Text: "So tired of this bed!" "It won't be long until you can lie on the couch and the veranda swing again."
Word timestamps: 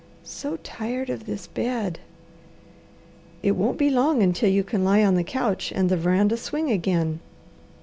"So 0.23 0.57
tired 0.63 1.11
of 1.11 1.27
this 1.27 1.45
bed!" 1.45 1.99
"It 3.43 3.51
won't 3.51 3.77
be 3.77 3.91
long 3.91 4.23
until 4.23 4.49
you 4.49 4.63
can 4.63 4.83
lie 4.83 5.03
on 5.03 5.13
the 5.13 5.23
couch 5.23 5.71
and 5.75 5.89
the 5.89 5.95
veranda 5.95 6.37
swing 6.37 6.71
again." 6.71 7.19